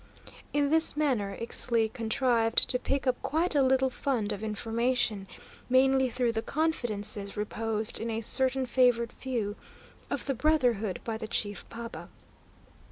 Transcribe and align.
In 0.51 0.71
this 0.71 0.97
manner 0.97 1.37
Ixtli 1.39 1.93
contrived 1.93 2.67
to 2.71 2.79
pick 2.79 3.05
up 3.05 3.21
quite 3.21 3.53
a 3.53 3.61
little 3.61 3.91
fund 3.91 4.31
of 4.33 4.41
information, 4.41 5.27
mainly 5.69 6.09
through 6.09 6.31
the 6.31 6.41
confidences 6.41 7.37
reposed 7.37 7.99
in 7.99 8.09
a 8.09 8.21
certain 8.21 8.65
favoured 8.65 9.13
few 9.13 9.55
of 10.09 10.25
the 10.25 10.33
brotherhood 10.33 10.99
by 11.03 11.17
the 11.17 11.27
chief 11.27 11.69
paba. 11.69 12.07